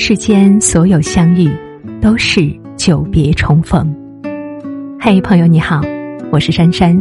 [0.00, 1.50] 世间所有相遇，
[2.00, 3.92] 都是久别重逢。
[4.98, 5.82] 嘿，朋友你好，
[6.30, 6.96] 我是珊珊。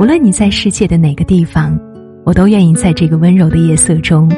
[0.00, 1.78] 无论你在世界的哪个地方，
[2.24, 4.28] 我都愿意在这个温柔的夜色中，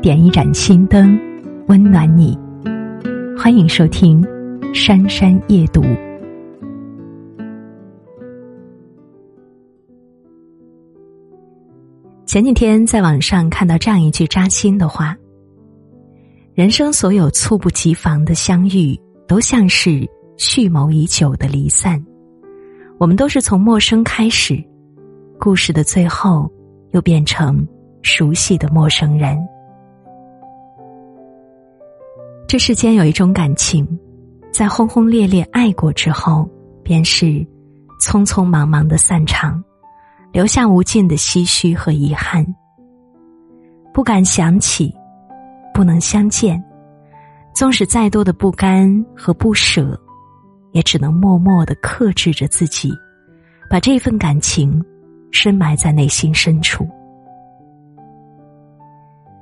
[0.00, 1.18] 点一盏心灯，
[1.66, 2.38] 温暖你。
[3.36, 4.22] 欢迎收听
[4.72, 5.82] 《珊珊夜读》。
[12.26, 15.16] 前几天在网上看到这样一句扎心的话。
[16.54, 22.00] 人生所有猝不及防的相遇，都像是蓄谋已久的离散。
[22.96, 24.62] 我们都是从陌生开始，
[25.40, 26.48] 故事的最后
[26.92, 27.66] 又变成
[28.02, 29.36] 熟悉的陌生人。
[32.46, 33.84] 这世间有一种感情，
[34.52, 36.48] 在轰轰烈烈爱过之后，
[36.84, 37.44] 便是
[38.00, 39.60] 匆匆忙忙的散场，
[40.30, 42.46] 留下无尽的唏嘘和遗憾。
[43.92, 44.94] 不敢想起。
[45.74, 46.62] 不能相见，
[47.52, 50.00] 纵使再多的不甘和不舍，
[50.70, 52.92] 也只能默默的克制着自己，
[53.68, 54.80] 把这份感情
[55.32, 56.88] 深埋在内心深处。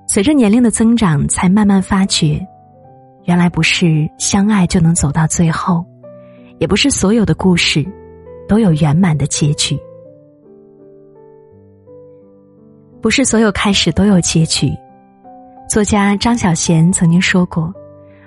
[0.09, 2.41] 随着年龄的增长，才慢慢发觉，
[3.25, 5.84] 原来不是相爱就能走到最后，
[6.59, 7.87] 也不是所有的故事
[8.49, 9.78] 都有圆满的结局，
[13.03, 14.73] 不是所有开始都有结局。
[15.73, 17.73] 作家张小娴曾经说过：“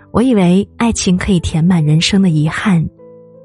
[0.10, 2.84] 我以为爱情可以填满人生的遗憾，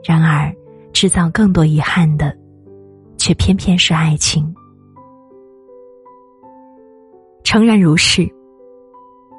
[0.03, 0.51] 然而
[0.91, 2.34] 制造更多遗憾的，
[3.19, 4.55] 却偏偏是爱情。”
[7.45, 8.27] 诚然如是。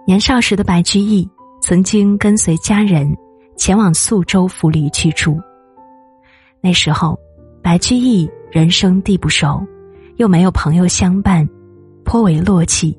[0.05, 1.27] 年少时的白居易
[1.59, 3.11] 曾经跟随家人
[3.57, 5.39] 前往宿州府里居住。
[6.61, 7.17] 那时候，
[7.63, 9.65] 白居易人生地不熟，
[10.17, 11.49] 又没有朋友相伴，
[12.05, 12.95] 颇为落寂。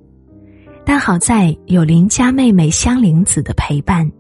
[0.85, 4.11] 但好在有邻家妹妹香菱子的陪伴，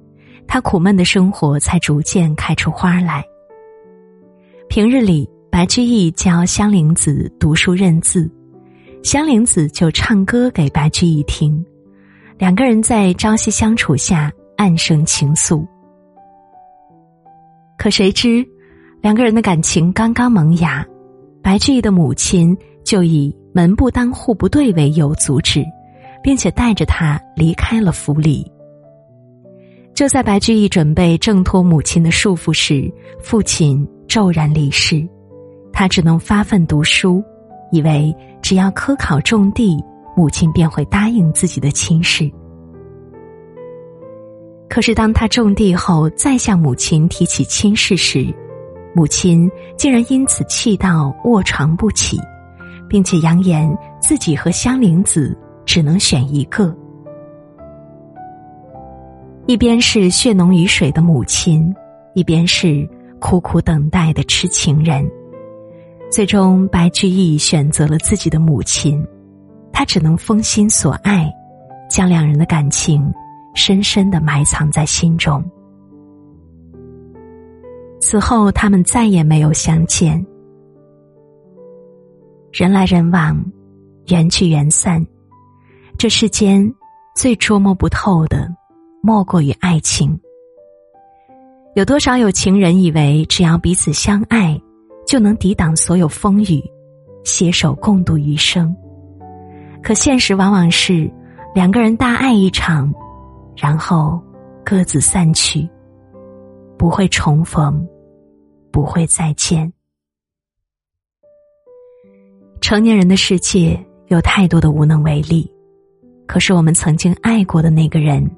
[0.46, 3.24] 他苦闷的生活才逐渐开出花来。
[4.68, 8.30] 平日里，白居易教香菱子读书认字，
[9.02, 11.62] 香菱子就唱歌给白居易听，
[12.38, 15.66] 两个人在朝夕相处下暗生情愫。
[17.76, 18.46] 可谁知，
[19.00, 20.86] 两个人的感情刚刚萌芽，
[21.42, 25.64] 白居易的母亲就以门不当户不对为由阻止。
[26.22, 28.50] 并且带着他离开了府里。
[29.94, 32.90] 就在白居易准备挣脱母亲的束缚时，
[33.20, 35.06] 父亲骤然离世，
[35.72, 37.22] 他只能发奋读书，
[37.70, 39.76] 以为只要科考中地，
[40.16, 42.30] 母亲便会答应自己的亲事。
[44.68, 48.34] 可是当他种地后，再向母亲提起亲事时，
[48.94, 52.18] 母亲竟然因此气到卧床不起，
[52.88, 55.36] 并且扬言自己和香菱子。
[55.72, 56.76] 只能选一个，
[59.46, 61.74] 一边是血浓于水的母亲，
[62.12, 62.86] 一边是
[63.18, 65.10] 苦苦等待的痴情人。
[66.10, 69.02] 最终，白居易选择了自己的母亲，
[69.72, 71.32] 他只能封心所爱，
[71.88, 73.10] 将两人的感情
[73.54, 75.42] 深深的埋藏在心中。
[77.98, 80.22] 此后，他们再也没有相见。
[82.52, 83.42] 人来人往，
[84.08, 85.02] 缘聚缘散。
[86.02, 86.68] 这世间
[87.14, 88.52] 最捉摸不透的，
[89.04, 90.20] 莫过于爱情。
[91.76, 94.60] 有多少有情人以为只要彼此相爱，
[95.06, 96.60] 就能抵挡所有风雨，
[97.22, 98.74] 携手共度余生？
[99.80, 101.08] 可现实往往是
[101.54, 102.92] 两个人大爱一场，
[103.56, 104.20] 然后
[104.64, 105.70] 各自散去，
[106.76, 107.86] 不会重逢，
[108.72, 109.72] 不会再见。
[112.60, 115.48] 成年人的世界有太多的无能为力。
[116.26, 118.28] 可是，我们曾经爱过的那个人，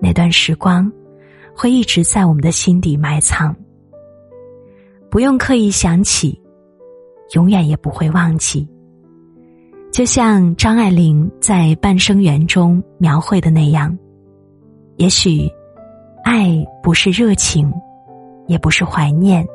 [0.00, 0.90] 那段时光，
[1.54, 3.54] 会一直在我们的心底埋藏。
[5.10, 6.38] 不用刻意想起，
[7.34, 8.68] 永远也不会忘记。
[9.90, 13.96] 就像张爱玲在《半生缘》中描绘的那样，
[14.96, 15.50] 也许，
[16.24, 17.72] 爱不是热情，
[18.46, 19.46] 也不是怀念，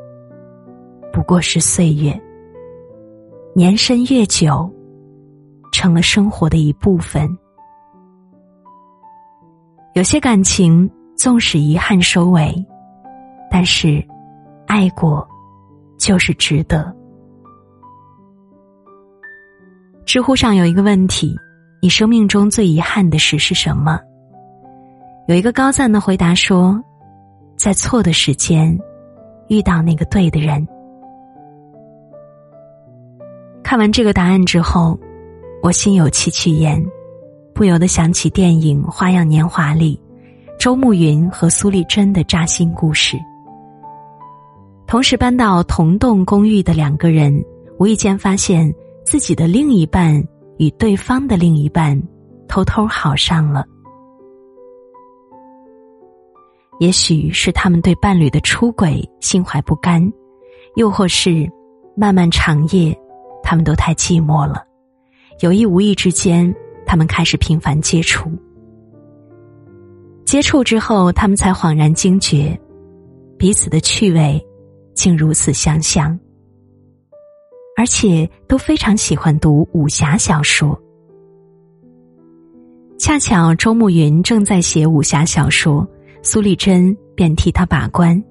[1.12, 2.19] 不过是岁月。
[3.56, 4.68] 年深月久，
[5.71, 7.29] 成了生活的一部分。
[9.93, 12.51] 有些感情纵使遗憾收尾，
[13.51, 14.03] 但是
[14.65, 15.27] 爱过
[15.99, 16.91] 就是值得。
[20.03, 21.35] 知乎上有一个问题：
[21.79, 23.99] 你生命中最遗憾的事是什么？
[25.27, 26.83] 有一个高赞的回答说，
[27.55, 28.75] 在错的时间
[29.47, 30.67] 遇到那个对的人。
[33.63, 34.99] 看完这个答案之后，
[35.61, 36.83] 我心有戚戚焉。
[37.53, 40.00] 不由得想起电影《花样年华》里，
[40.59, 43.17] 周慕云和苏丽珍的扎心故事。
[44.88, 47.44] 同时搬到同栋公寓的两个人，
[47.79, 48.73] 无意间发现
[49.05, 50.23] 自己的另一半
[50.57, 52.01] 与对方的另一半
[52.47, 53.65] 偷偷好上了。
[56.79, 60.11] 也许是他们对伴侣的出轨心怀不甘，
[60.75, 61.47] 又或是
[61.95, 63.00] 漫漫长夜，
[63.44, 64.63] 他们都太寂寞了，
[65.39, 66.53] 有意无意之间，
[66.85, 68.31] 他们开始频繁接触。
[70.25, 72.59] 接触之后，他们才恍然惊觉，
[73.38, 74.44] 彼此的趣味
[74.95, 76.18] 竟如此相像，
[77.77, 80.80] 而且都非常喜欢读武侠小说。
[82.97, 85.86] 恰巧周慕云正在写武侠小说，
[86.21, 88.24] 苏丽珍便替他把关。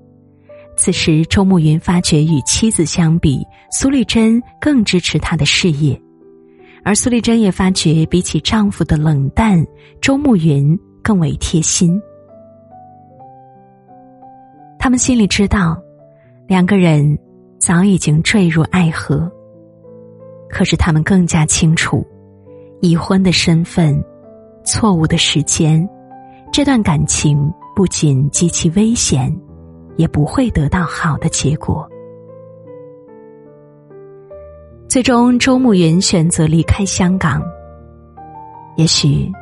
[0.76, 6.00] 此时，周慕云发觉与妻子相比，苏丽珍更支持他的事业，
[6.84, 9.66] 而苏丽珍也发觉比起丈夫的冷淡，
[10.00, 10.78] 周慕云。
[11.04, 12.00] 更为贴心。
[14.78, 15.76] 他们心里知道，
[16.46, 17.18] 两个人
[17.58, 19.28] 早已经坠入爱河。
[20.48, 22.06] 可是他们更加清楚，
[22.80, 24.00] 已婚的身份、
[24.64, 25.84] 错误的时间，
[26.52, 29.36] 这段感情不仅极其危险，
[29.96, 31.84] 也不会得到好的结果。
[34.92, 37.42] 最终，周慕云选择离开香港。
[38.76, 39.32] 也许，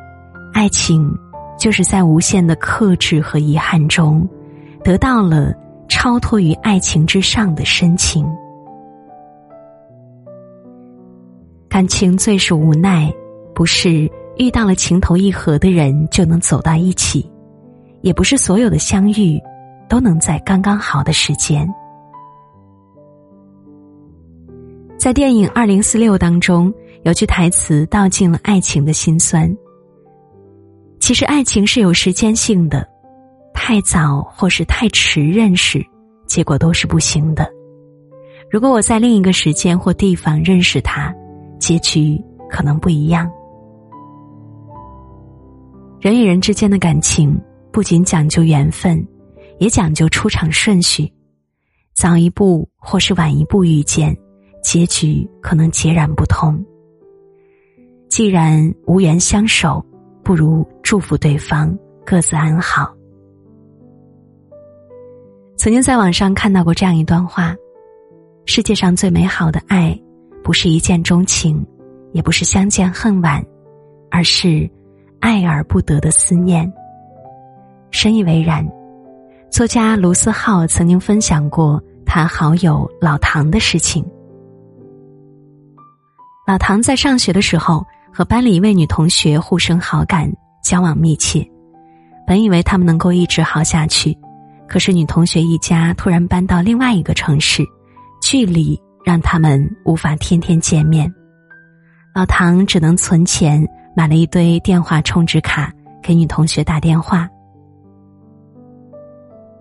[0.53, 1.13] 爱情。
[1.59, 4.25] 就是在无限的克制和遗憾中，
[4.81, 5.53] 得到了
[5.89, 8.25] 超脱于爱情之上的深情。
[11.67, 13.13] 感情最是无奈，
[13.53, 17.29] 不是遇到了情投意合的人就能走到一起，
[17.99, 19.37] 也不是所有的相遇
[19.89, 21.67] 都能在刚刚好的时间。
[25.01, 26.71] 在电影《二零四六》当中，
[27.01, 29.51] 有句台词道尽了爱情的辛酸。
[30.99, 32.87] 其实爱情是有时间性的，
[33.51, 35.83] 太早或是太迟认识，
[36.27, 37.51] 结果都是不行的。
[38.47, 41.11] 如果我在另一个时间或地方认识他，
[41.59, 43.27] 结局可能不一样。
[45.99, 47.35] 人与人之间的感情
[47.71, 49.03] 不仅讲究缘分，
[49.57, 51.11] 也讲究出场顺序，
[51.95, 54.15] 早一步或是晚一步遇见，
[54.63, 56.63] 结局可能截然不同。
[58.09, 59.83] 既然无缘相守。
[60.23, 61.75] 不如祝福对方
[62.05, 62.95] 各自安好。
[65.57, 67.55] 曾经在网上看到过这样一段话：
[68.45, 69.99] 世界上最美好的爱，
[70.43, 71.65] 不是一见钟情，
[72.13, 73.43] 也不是相见恨晚，
[74.11, 74.69] 而是
[75.19, 76.71] 爱而不得的思念。
[77.89, 78.63] 深以为然。
[79.49, 84.05] 作家卢思浩曾经分享过他好友老唐的事情。
[86.51, 87.81] 老唐在上学的时候。
[88.13, 90.29] 和班里一位女同学互生好感，
[90.61, 91.49] 交往密切。
[92.27, 94.13] 本以为他们能够一直好下去，
[94.67, 97.63] 可是女同学一家突然搬到另外一个城市，
[98.21, 101.09] 距离让他们无法天天见面。
[102.13, 103.65] 老唐只能存钱
[103.95, 105.71] 买了一堆电话充值卡，
[106.03, 107.29] 给女同学打电话。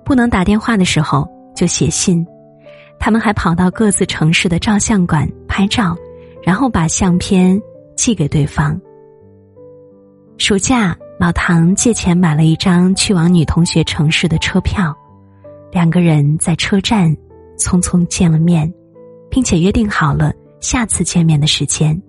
[0.04, 2.26] 不能打电话的时候就写信，
[2.98, 5.96] 他们还跑到各自城市的照相馆拍照，
[6.42, 7.60] 然后把相片。
[7.96, 8.80] 寄给对方。
[10.38, 14.96] 暑假，老唐借钱买了一张去往女同学城市的车票，
[15.70, 17.14] 两个人在车站
[17.58, 18.72] 匆匆见了面，
[19.28, 22.00] 并且约定好了下次见面的时间。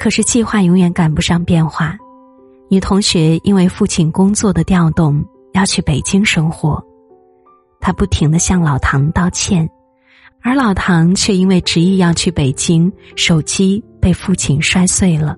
[0.00, 1.96] 可是计划永远赶不上变化，
[2.68, 6.84] 女同学因为父亲工作的调动要去北京生活，
[7.78, 9.70] 她不停的向老唐道歉。
[10.46, 15.34] 而老唐却因为执意要去北京，手机被父亲摔碎了。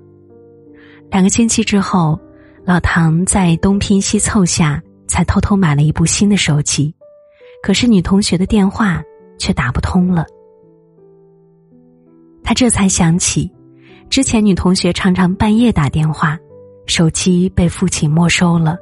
[1.13, 2.19] 两个星期之后，
[2.65, 6.93] 老唐在东拼西凑下，才偷偷买了一部新的手机。
[7.63, 9.01] 可是女同学的电话
[9.39, 10.27] 却打不通了。
[12.43, 13.49] 他这才想起，
[14.11, 16.37] 之前女同学常常半夜打电话，
[16.87, 18.77] 手机被父亲没收了，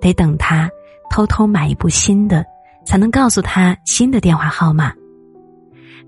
[0.00, 0.68] 得等他
[1.08, 2.44] 偷偷买一部新的，
[2.84, 4.92] 才能告诉他新的电话号码。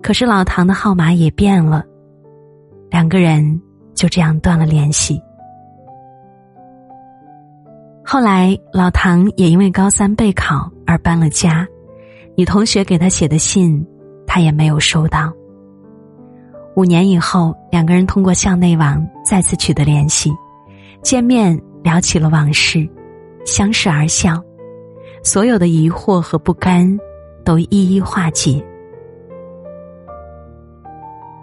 [0.05, 1.83] 可是老唐的号码也变了，
[2.91, 3.59] 两个人
[3.95, 5.19] 就这样断了联系。
[8.05, 11.67] 后来老唐也因为高三备考而搬了家，
[12.37, 13.83] 女同学给他写的信，
[14.27, 15.33] 他也没有收到。
[16.77, 20.31] 五年以后，两个人通过校内网再次取得联系，
[21.01, 22.87] 见面聊起了往事，
[23.47, 24.39] 相视而笑，
[25.23, 26.95] 所有的疑惑和不甘
[27.43, 28.63] 都一一化解。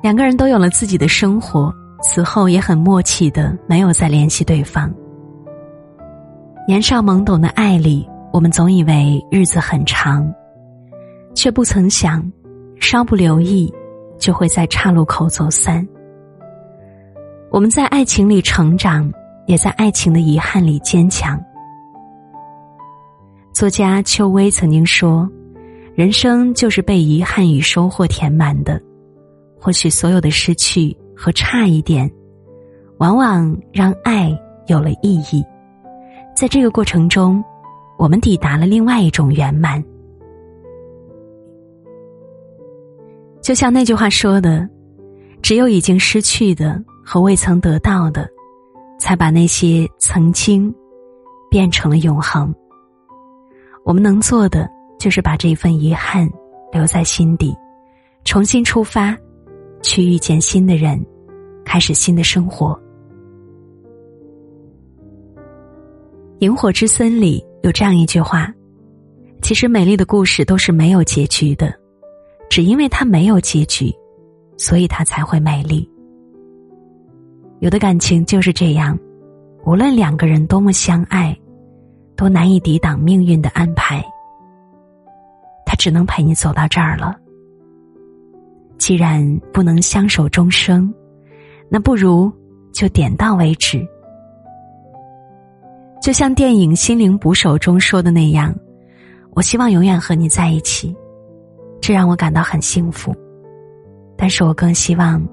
[0.01, 4.91] 两个人都有了自己的生活，此后也很默契的没有再联系对方。
[6.67, 10.27] 年少懵懂的爱里，我们总以为日子很长，
[11.35, 12.23] 却不曾想，
[12.79, 13.71] 稍不留意，
[14.17, 15.87] 就会在岔路口走散。
[17.51, 19.11] 我们在爱情里成长，
[19.45, 21.39] 也在爱情的遗憾里坚强。
[23.53, 25.29] 作家邱薇曾经说
[25.93, 28.81] ：“人生就是被遗憾与收获填满的。
[29.61, 32.11] 或许所有的失去和差一点，
[32.97, 35.45] 往往让爱有了意义。
[36.35, 37.43] 在这个过程中，
[37.99, 39.83] 我们抵达了另外一种圆满。
[43.39, 44.67] 就像那句话说的
[45.43, 48.27] ：‘只有已经失去的和未曾得到的，
[48.97, 50.73] 才把那些曾经
[51.51, 52.51] 变成了永恒。’”
[53.85, 56.27] 我们能做的就是把这份遗憾
[56.71, 57.55] 留在心底，
[58.23, 59.17] 重新出发，
[59.81, 61.03] 去遇见新的人，
[61.65, 62.73] 开始新的生活。
[66.39, 68.51] 《萤火之森》里有这样一句话
[69.41, 71.73] ：“其实美丽的故事都是没有结局的，
[72.49, 73.93] 只因为它没有结局，
[74.57, 75.89] 所以它才会美丽。”
[77.59, 78.97] 有的感情就是这样，
[79.65, 81.37] 无论两个人多么相爱。
[82.13, 83.99] 都难以抵挡命运的安排，
[85.65, 87.17] 他只能陪你走到这儿了。
[88.81, 90.91] 既然不能相守终生，
[91.69, 92.31] 那不如
[92.73, 93.87] 就点到为止。
[96.01, 98.55] 就像电影《心灵捕手》中说的那样，
[99.35, 100.95] 我希望永远和你在一起，
[101.79, 103.15] 这让我感到很幸福。
[104.17, 105.23] 但是我更希望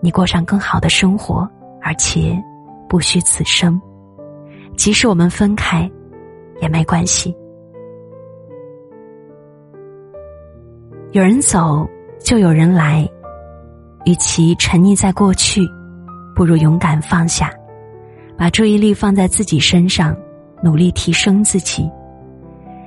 [0.00, 1.48] 你过上更好的生活，
[1.80, 2.36] 而且
[2.88, 3.80] 不虚此生。
[4.76, 5.88] 即使我们分开。
[6.60, 7.34] 也没关系。
[11.12, 11.88] 有人走，
[12.22, 13.08] 就有人来。
[14.06, 15.60] 与其沉溺在过去，
[16.34, 17.52] 不如勇敢放下，
[18.36, 20.16] 把注意力放在自己身上，
[20.62, 21.86] 努力提升自己。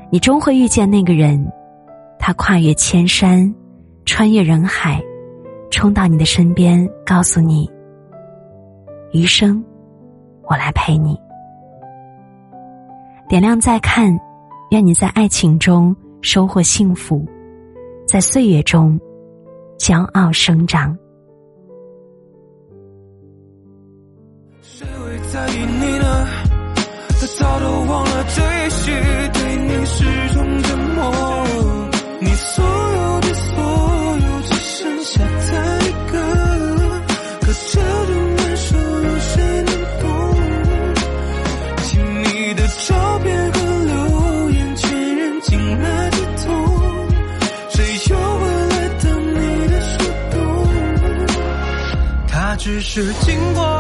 [0.10, 1.46] 你终会遇见那个人，
[2.18, 3.54] 他跨越千山，
[4.06, 5.00] 穿越人海，
[5.70, 7.70] 冲到你的身边，告诉你：
[9.12, 9.64] 余生，
[10.50, 11.16] 我来陪你。
[13.30, 14.20] 点亮再看，
[14.72, 17.24] 愿你在爱情中收获幸福，
[18.08, 19.00] 在岁月中
[19.84, 20.98] 骄傲生长。
[27.38, 28.92] 早都忘了这些，
[29.34, 31.02] 对你始终折磨。
[32.22, 32.64] 你所
[52.96, 53.73] 是经过。